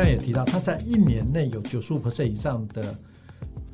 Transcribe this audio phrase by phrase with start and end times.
[0.00, 2.98] 刚才也提到，它在一年内有九十五以上的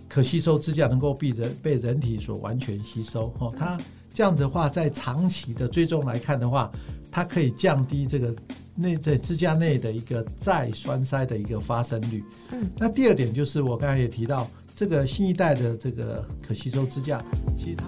[0.08, 3.32] 可吸收支架能够被人被人体所完全吸收。
[3.38, 3.78] 哦，它
[4.12, 6.68] 这样子的话，在长期的追踪来看的话，
[7.12, 8.34] 它可以降低这个
[8.74, 12.24] 内在支架内的一个再栓塞的一个发生率。
[12.50, 17.22] 嗯，那第二点就是我刚才也提到，这个新一代的这个可吸收支架，
[17.56, 17.86] 其实它。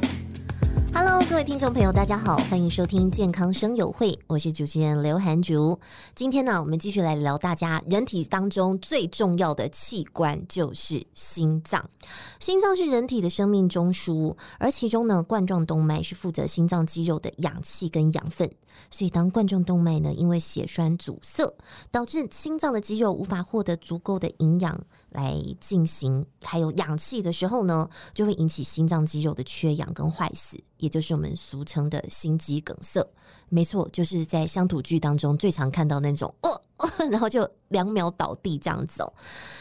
[1.00, 5.78] Hello，各位听众朋友，大家好，欢迎收听健康生友会，我是主持人刘涵竹。
[6.16, 11.88] 今天呢，我们继续来聊大家人体当中最重要的器官，就是心脏。
[12.40, 18.50] 心脏是人体的生命中枢，而其中呢，冠状动脉是负责心脏肌肉的氧气跟养分。
[18.90, 21.48] 所以，当冠状动脉呢，因为血栓阻塞，
[21.92, 24.80] 导致心脏的肌肉无法获得足够的营养
[25.10, 33.06] 来进行，还有氧气的时候呢，就会引起心脏肌肉的缺氧跟坏死，也就是我们俗称的心肌梗塞。
[33.48, 36.60] 没错，就是在乡土剧当中最常看到那种哦。
[37.10, 39.12] 然后就两秒倒地这样子哦。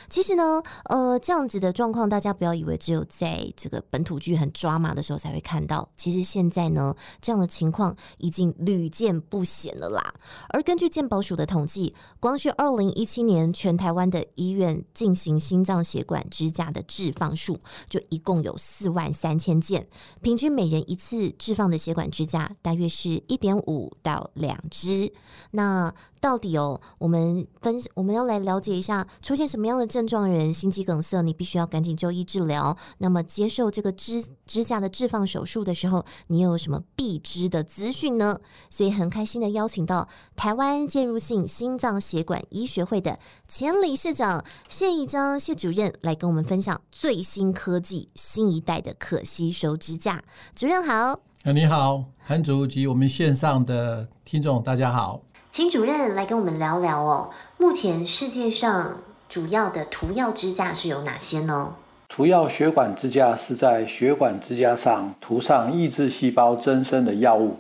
[0.08, 5.90] 其实呢，呃，这样子的状况，大家不要以为只有在这个本土剧很抓马的时候才会看到。
[5.98, 10.14] 其实现在呢，这样的情况已经屡见不鲜了啦。
[10.50, 19.88] 而根据健保署的统计，光是二零一七年全台湾的医院进行心脏血管支架的置放数，就一共有四万三千件，
[20.22, 25.14] 平均每人一次置放的血管支架大约是一点五五到两支。
[25.52, 32.76] 那到底哦，我们分我们要来了解一下，出现什么样的症状人心肌梗塞，你必须要赶紧就医治疗。
[32.98, 38.40] 那么接受这个支支架的置放手术的时候，你有什么必知的资讯呢？
[38.70, 50.24] 所以很开心的邀请到台湾介入性心脏血管医学会的前理事长谢义章谢主任来跟我们分享最新科技新一代的可吸收支架。
[50.56, 51.20] 主任好，
[51.54, 55.22] 你好，韩主及我们线上的听众大家好。
[55.50, 57.30] 请主任来跟我们聊聊哦。
[57.58, 58.98] 目前世界上
[59.30, 61.74] 主要的涂药支架是有哪些呢？
[62.10, 67.60] 涂药血管支架是在血管支架上涂上抑制细胞增生的药物，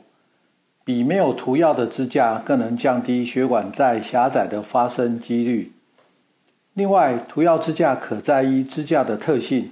[0.84, 5.72] 比没有涂药的支架更能降低血管再狭窄的发生几率。
[6.74, 9.72] 另外，涂药支架可在依支架的特性，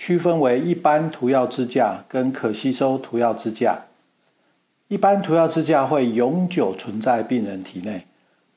[0.00, 3.80] 区分为一般涂药支架跟可吸收涂药支架。
[4.88, 8.06] 一般涂药支架会永久存在病人体内，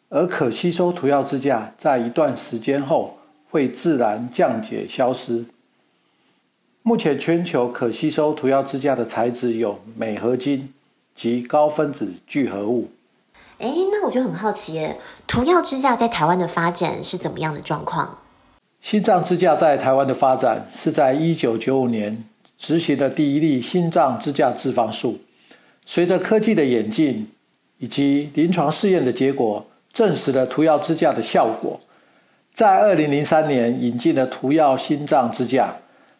[0.07, 3.17] 而可吸收涂药支架在一段时间后
[3.51, 5.43] 会自然降解消失。
[6.81, 10.73] 目前全球可吸收涂药支架的材质有镁合金
[11.13, 12.89] 及高分子聚合物。
[13.57, 18.19] 哎，那我就很好奇耶，涂药支架在台湾的发展是怎么样的状况？
[18.83, 22.21] 心脏支架在台湾的发展是在一九九五年
[22.59, 25.17] 执行的第一例心脏支架置放术。
[25.85, 27.29] 随着科技的演进，
[27.79, 31.79] 以及临床试验的结果，证实了涂药支架的效果。
[32.53, 35.77] 在二零零三年引进了涂药心脏支架。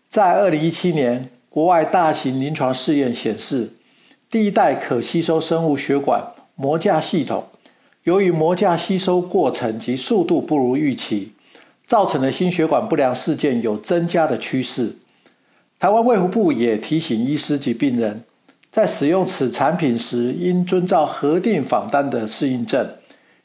[0.08, 3.74] 在二零一七年，国外大型临床试验显示，
[4.32, 6.24] 第一代可吸收生物血管
[6.56, 7.44] 膜架系统，
[8.04, 11.34] 由于膜架吸收过程及速度不如预期，
[11.86, 14.96] 造成了心血管不良事件有增加的趋势。
[15.80, 18.24] 台湾卫福部也提醒医师及病人，
[18.72, 22.90] 在使用此产品时，应遵照核定访单的适应症，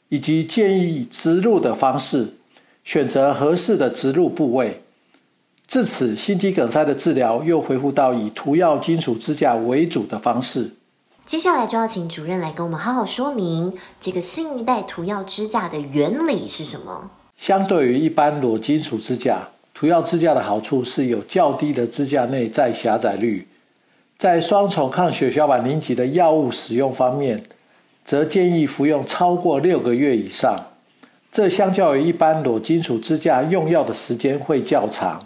[0.07, 2.35] 以及建议植入的方式，
[2.83, 4.81] 选择合适的植入部位。
[5.67, 10.71] 至此，心肌梗塞的治疗又恢复到以涂药金属支架为主的方式。
[11.25, 17.11] 接下来就要请主任来跟我们好好说明这个新一代涂药支架的原理是什么？
[17.39, 23.47] 相对于一般裸金属支架，涂药支架的好处是有较低的支架内再狭窄率。
[24.17, 27.41] 在双重抗血小板凝集的药物使用方面，
[28.03, 30.53] 则建议服用超过六个月以上。
[31.31, 35.17] 这相较于一般裸金属支架用药的时间会较长。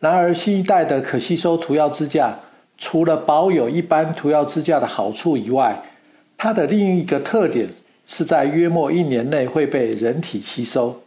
[0.00, 2.38] 然而，新一代的可吸收涂药支架，
[2.78, 5.82] 除了保有一般涂药支架的好处以外，
[6.38, 7.68] 它的另一个特点
[8.06, 11.02] 是在约莫一年内会被人体吸收。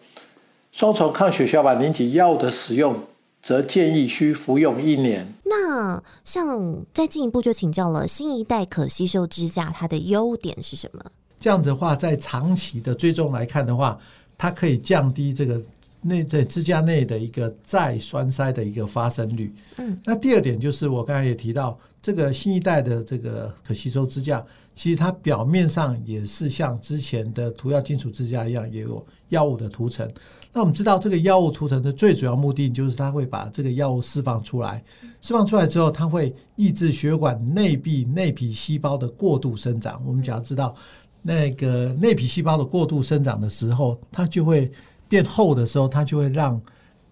[0.77, 2.95] 双重抗血小板凝集药物的使用，
[3.41, 5.27] 则建议需服用一年。
[5.43, 11.03] 那像再进一步就请教了，新一代可吸收支架它的优点是什么？
[11.39, 13.97] 这样子的话，在长期的追踪来看的话，
[14.37, 15.59] 它可以降低这个
[16.07, 19.53] 内在支架内的一个再栓塞的一个发生率。
[19.77, 24.43] 嗯，那第二点就是我刚才也提到，这个新一代的这个可吸收支架，
[24.73, 30.09] 其实它表面上也是像之前的涂药金属支架一样，也有药物的涂层。
[30.53, 34.83] 那我们知道，这个药物涂层的最主要目的就是它会把这个药物释放出来，
[35.21, 40.01] 释放出来之后，它会抑制血管内壁内皮细胞的过度生长。
[40.03, 40.73] 我们只要知道，
[41.21, 44.71] 那个内皮细胞的过度生长的时候，它就会
[45.09, 46.61] 变厚的时候，它就会让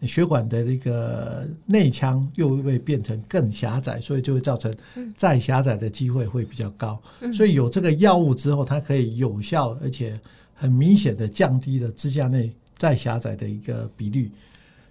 [0.01, 4.71] 血管的那个内腔又会变成更狭窄，所以就会造成
[5.15, 7.01] 再狭窄的机会会比较高。
[7.33, 10.19] 所以有这个药物之后，它可以有效而且
[10.53, 14.29] 很明显的降低了支架内再狭窄的一个比率。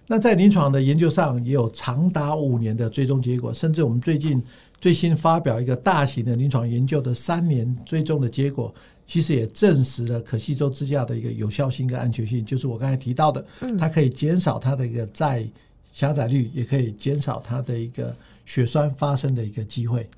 [0.07, 4.43] 那在临床的研究上也有长达五年的追踪结果，甚至我们最近
[4.79, 8.73] 最新发表一个大型的临床研究的三年追踪的结果，
[9.05, 13.45] 其实也证实了可吸收支架的一个有效性跟安全性，就是我刚才提到的，
[13.79, 15.47] 它可以减少它的一个再
[15.93, 18.15] 狭窄率，也可以减少它的一个
[18.45, 20.09] 血栓发生的一个机会。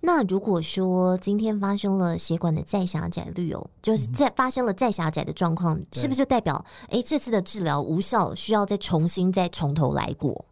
[0.00, 10.44] 那如果说今天发生了血管的再狭窄率哦，就是在发生了再狭窄的状况，嗯、是不是就代表哎这次的治疗无效，需要再重新再从头来过？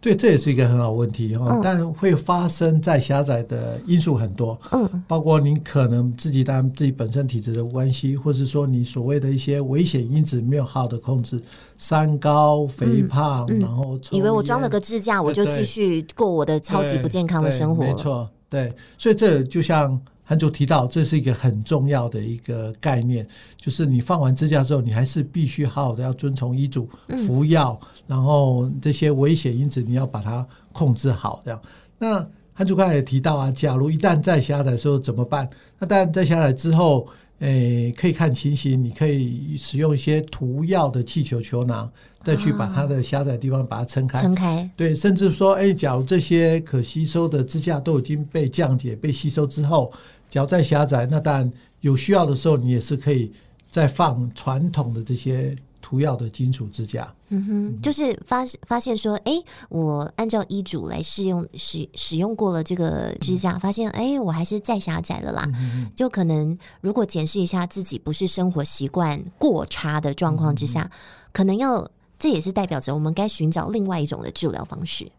[0.00, 1.46] 对，这也是一个很好问题哈。
[1.50, 11.38] 嗯、但会发生在狭窄的因素很多，嗯，包括您可能自己当然自己本身体质的关系，或是说你所谓的一些危险因子没有好的控制，
[11.76, 18.26] 三高、肥胖，嗯嗯、然后以为我装了个支架，我就继续过我的超级不健康的生活，没错。
[18.48, 20.00] 对，所以这就像
[20.30, 26.88] 韩主提到，这是一个很重要的一个概念，就是你放完支架之后，你还是必须好好的要遵从医嘱
[27.26, 31.42] 服药，嗯、然后这些危险因子你要把它控制好。
[31.44, 31.60] 这样，
[31.98, 35.50] 那韩主刚才也提到啊，假如一旦再狭窄的时候怎么办？
[35.80, 37.08] 那当然再狭窄之后。
[37.40, 41.90] 诶，可以看情形，你可以使用一些涂药的气球球囊，
[42.22, 44.20] 再去把它的狭窄的地方把它撑开。
[44.20, 44.70] 撑开。
[44.76, 49.90] 对，甚至说，诶，假如这些可吸收的支架都已经被降解、被吸收之后，
[50.30, 53.30] 脚再狭窄，那当然有需要的时候，你也是可以
[53.68, 55.54] 再放传统的这些。
[55.82, 65.42] 涂药的金属支架，嗯哼，就是发发现说，哎、欸，我按照医嘱来试用使使用过了这个支架，发现，哎、欸，我还是再狭窄了啦。
[65.54, 70.90] 嗯、就可能如果检视一下自己不是生活习惯过差的状况之下，嗯、
[71.32, 71.84] 可能要
[72.18, 75.10] 这也是代表着我们该寻找另外一种的治疗方式，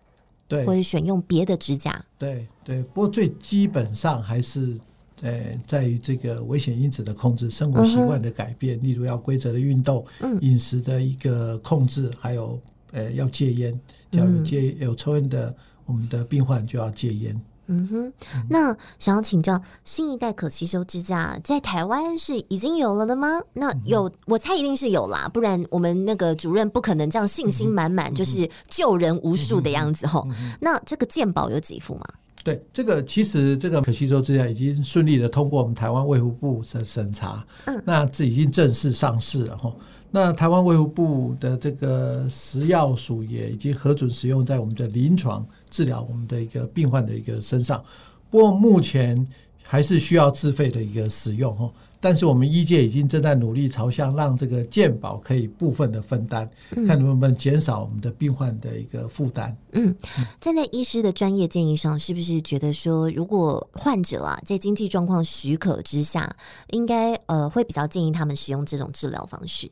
[0.47, 2.05] 对，或者选用别的支架。
[2.17, 4.79] 对对，不过最基本上还是。
[5.21, 10.03] 呃，在于这个危险因子的控制、生活习惯的改变，嗯、例如要规则的运动、
[10.41, 12.59] 饮、嗯、食的一个控制，还有
[12.91, 13.79] 呃要戒烟，
[14.11, 17.39] 假如戒有抽烟的，我们的病患就要戒烟。
[17.67, 18.13] 嗯哼，
[18.49, 23.39] 那想要请教，新一代可吸收支架在台湾是已经有了的吗？
[23.53, 30.27] 那有，嗯、我猜一定是有啦，不然我们那个主任不可能这样信心满满，就是救人无数的样子吼。
[30.59, 32.03] 那这个健保有几副吗？
[32.43, 39.71] 对，这个其实这个可吸收支架已经顺利的通过我们台湾卫福部审审查，嗯，那这已经正式上市了哈。
[40.09, 47.83] 那台湾卫福部的这个食药署也已经核准使用在我们的临床治疗我们的一个病患的一个身上，
[48.29, 49.25] 不过目前
[49.63, 51.71] 还是需要自费的一个使用哈。
[52.01, 59.55] 但是我们医界已经正在努力朝向让这个健保可以部分的分担，嗯、看能不能减少我们的病患的一个负担。
[59.73, 59.95] 嗯，
[60.39, 66.35] 站在医师的专业建议上，是不是觉得说，如果患者啊在经济状况许可之下，
[66.71, 69.69] 应该呃会比较建议他们使用这种治疗方式？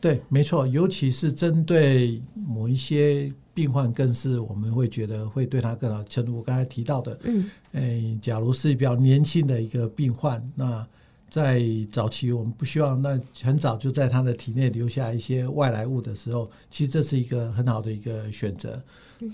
[0.00, 6.02] 对，没错，尤其是针对某一些病患，更是我们会觉得会对他更好。
[6.02, 10.86] 正如我刚才提到的，嗯，诶，假如是比较年轻的一个病患，那
[11.34, 18.80] 在早期，我们不希望那很早就在他的体内留下一些外来物的时候，其实这是一个很好的一个选择。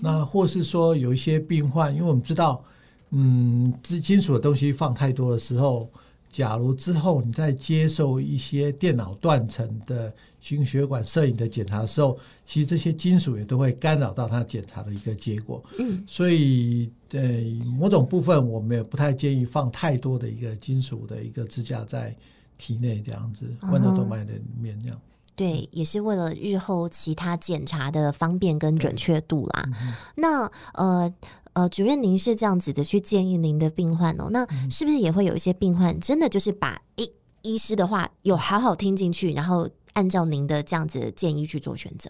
[0.01, 2.63] 那或是说有一些病患，因为我们知道，
[3.11, 5.87] 嗯，金金属的东西放太多的时候。
[6.31, 15.61] 假如之后你在接受一些电脑断层的心血管摄影的检查的时候，其实这些金属也都会干扰到它检查的一个结果。
[15.77, 17.43] 嗯，所以在
[17.77, 22.15] 某种部分，我们也不太建议放太多的一个金属的一个支架在
[22.57, 24.97] 体内，这样子冠状动脉的里面这样。
[25.35, 29.65] 对，也是为了日后其他检查的方便跟准确度啦。
[29.67, 31.13] 嗯、那呃。
[31.53, 42.09] 呃，主任，您是这样子的去建议您的病患哦，那是不是也会有一些病患真的就是把医医师的话有好好听进去，然后按照您的这样子的建议去做选择？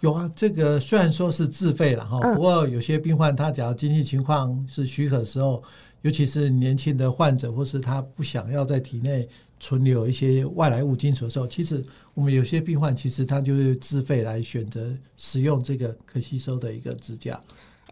[0.00, 5.62] 有啊，这个虽然说是自费了哈，不过有些病患他假如经济情况是许可的时候，
[6.02, 9.26] 尤其是年轻的患者，或是他不想要在体内
[9.58, 11.82] 存留一些外来物金属的时候，其实
[12.12, 17.40] 我们有些病患其实他就是自费来选择使用这个可吸收的一个支架。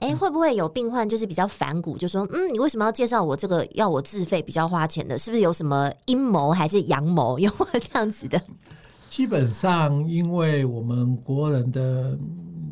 [0.02, 5.16] 哎，会不会有病患就是比较反骨，就说嗯，你为什么要介绍我这个要我自费比较花钱的？
[5.16, 7.38] 是不是有什么阴谋还是阳谋？
[7.40, 8.42] 有没有这样子的？
[9.08, 12.18] 基本上，因为我们国人的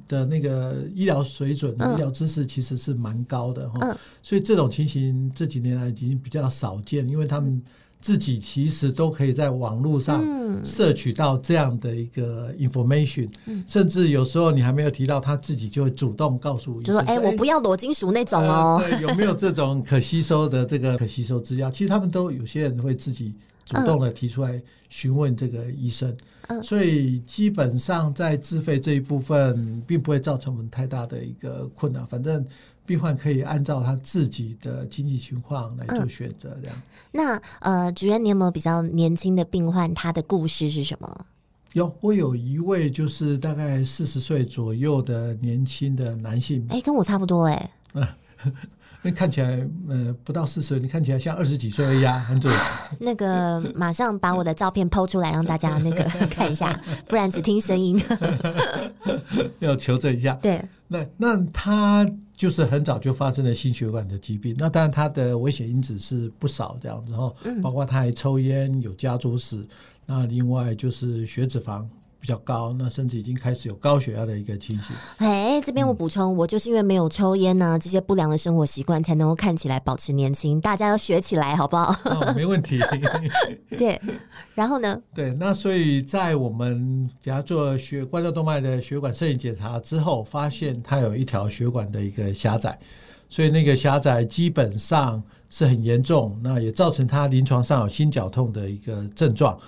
[0.08, 7.62] 的那个医疗水准、嗯、医疗知识其实是蛮高的哈，嗯、所以这种情形这几年来已经比较少见，因为他们
[8.00, 10.24] 自己其实都可以在网络上
[10.64, 18.80] 摄取到这样的一个 information，、嗯、甚至有时候你还没有提到，他自己就会主动告诉你，就说：“哎、欸，我不要裸金属那种哦。
[18.82, 21.70] 呃”对，有没有这种可吸收的这个可吸收支架？
[21.70, 23.34] 其实他们都有些人会自己
[23.66, 26.16] 主动的提出来询问这个医生，
[26.48, 32.06] 嗯、所以基本上在自费这一部分并不会造成我们太大的一个困难。
[32.06, 32.42] 反正。
[32.86, 36.76] 病患可以按照他自己的经济情况来做选择，这样。
[36.76, 36.82] 嗯、
[37.12, 39.92] 那呃，主任，你有没有比较年轻的病患？
[39.94, 41.26] 他的故事是什么？
[41.74, 48.14] 有，我有一位就是大概四十岁左右的年轻的男性，哎、欸，跟我差不多、欸，哎。
[49.02, 52.54] 那看起来，呃，不到四十，你看起来像二十几岁而已啊，很准。
[53.00, 57.98] 那个，马上把我的照片 PO 出来，让大家那个 看一下，不然只听声音。
[59.60, 60.34] 要求证一下。
[60.42, 62.06] 对，那那他
[62.40, 69.62] 就是很早就发生了心血管的疾病，那当然他的危险因子是不少这样子，然后包括他还抽烟，有家族史，
[70.06, 71.86] 那另外就是血脂肪。
[72.20, 74.94] 比较高，那甚至已经开始有高血压的一个情形。
[75.16, 80.60] 哎，这边我补充，嗯、我就是因为没有抽烟呢、啊，这些不良的生活习惯，才能够看起来保持年轻。
[80.60, 81.94] 大家要学起来，好不好？
[82.04, 82.78] 哦，没问题。
[83.78, 84.00] 对，
[84.54, 85.00] 然后呢？
[85.14, 92.78] 对，那所以在我们给他做血冠状动脉的血管摄影检查之后，发现他有一条血管的一个狭窄，
[93.30, 99.58] 所以那个狭窄基本上是很严重，那也造成他临床上有心绞痛的一个症状。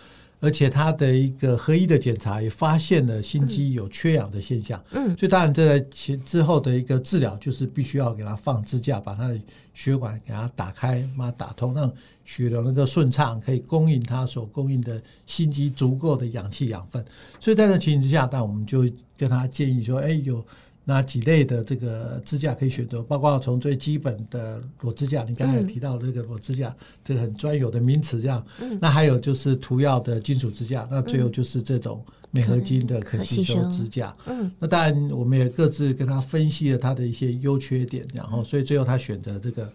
[0.43, 9.41] 而且他的一个合一的检查也发现了心肌有缺氧的现象，嗯，所以当然这在其之后的一个治疗就是必须要给他放支架，把他的
[9.73, 11.89] 血管给他打开，把它打通，让
[12.25, 17.05] 血流能够顺畅，可以供应他所供应的心肌足够的氧气养分。
[17.39, 18.81] 所以在这情形之下，那我们就
[19.17, 20.45] 跟他建议说，哎，有。
[20.85, 23.03] 哪几类的这个支架可以选择？
[23.05, 28.45] 包括从最基本的裸支架，你刚才有提到这个裸支架，嗯、这个很专有的名词，这样。
[28.61, 34.13] 嗯、那还有就是涂药的金属支架，那最后就是这种镁合金的可吸收支架。
[34.27, 34.51] 嗯。
[34.59, 39.71] 那当然，我们也各自跟他分析了它的一些优缺点，然后所以最后他选择这个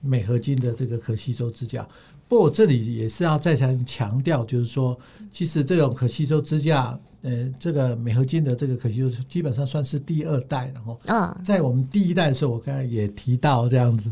[0.00, 1.88] 镁合金的这个可吸收支架。
[2.32, 4.98] 不过我这里也是要再三强调，就是说，
[5.30, 6.98] 其实这种可吸收支架。
[7.20, 10.98] 呃，这个镁合金的这个可吸收基本上算是第二代，然后
[11.44, 14.10] 在我们第一代的时候，我刚才也提到这样子，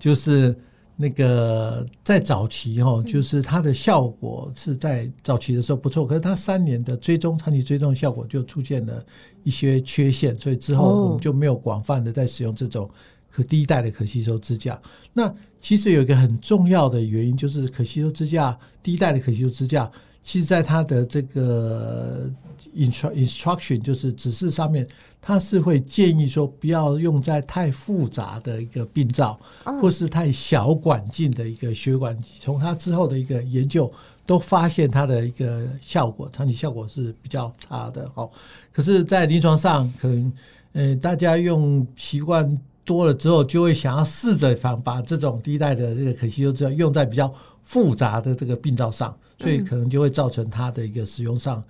[0.00, 0.52] 就是
[0.96, 9.00] 那个在早期哈，就是它的效果是在早期的时候不错，可是它三年的追踪长期追踪效果就出现了
[9.44, 12.90] 一些缺陷，所以之后我们就没有广泛的在使用这种
[13.30, 14.80] 可第一代的可吸收支架。
[15.12, 19.90] 那其实有一个很重要的原因，就是可吸收支架第一代的可吸收支架。
[20.22, 22.30] 其实，在它的这个
[22.76, 24.86] instruction 就是指示上面，
[25.20, 29.40] 它是会建议说不要用在太复杂的一个病灶，
[29.80, 32.16] 或是太小管径的一个血管。
[32.38, 33.90] 从它之后的一个研究
[34.26, 38.08] 都发现它的一个效果，长期效果是比较差的。
[38.14, 38.30] 哦，
[38.70, 40.32] 可是，在临床上，可能
[40.74, 42.46] 呃，大家用习惯
[42.90, 47.32] 多了之后，就会想要试着想把这种第一代的这个可吸收支架用在比较
[47.62, 49.16] 复杂的这个病灶上。
[49.42, 51.64] 所以可能就会造成它的一个使用上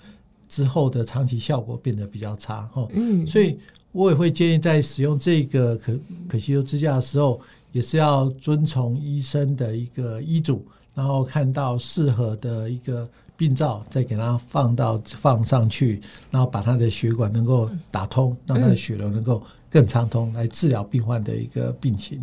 [0.48, 2.84] 之后的长期效果变得比较差哈。
[2.94, 3.56] 嗯，所以
[3.92, 5.92] 我也会建议在使用这个可
[6.28, 13.08] 可吸收支架的时候，也是要遵从医生的一个医嘱，然后看到适合的一个
[13.40, 15.98] 病灶，再给它放到放上去，
[16.30, 22.22] 然后把它的血管能够打通，让它的血流能够更畅通，来治疗病患的一个病情。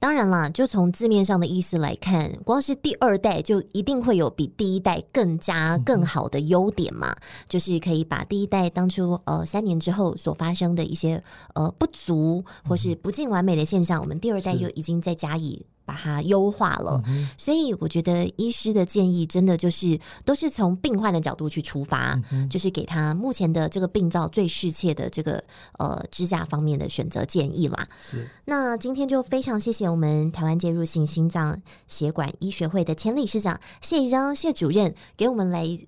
[0.00, 11.22] 当然啦，就从字面上的意思来看，光是第二代就一定会有比第一代更加更好的优点嘛，嗯、就是可以把第一代当初呃三年之后所发生的一些
[11.54, 15.64] 呃不足或是不尽完美的现象，嗯、我们第二代又已经在加以。
[15.84, 25.42] 把它优化了，嗯、所以我觉得医师的建议真的就是都是从病患的角度去出发，嗯、就是给他目前的这个病灶最适切的这个
[25.78, 27.88] 呃支架方面的选择建议啦。
[28.00, 35.78] 是，那今天就非常谢谢我们台湾介入性心脏血管医学会的前理事长谢宜章谢主任给我们来。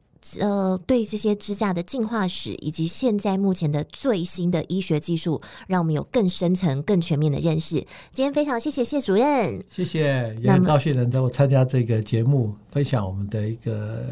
[0.40, 7.76] 呃，对这些支架的进化史，以及现在目前的最新的医学技术，让我们有更深层、更全面的认识。
[8.12, 14.02] 今天非常谢谢谢主任，谢谢，也很高兴能够参加这个节目，分享我们的一个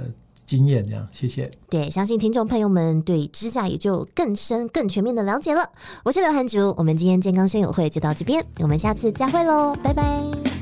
[0.47, 1.51] 经验，这样谢谢。
[1.71, 5.71] 对，相信听众朋友们对支架也就更深、更全面的了解了。
[6.05, 10.62] 我是刘涵竹，我们今天健康生友会就到这边，我们下次再会喽，拜拜。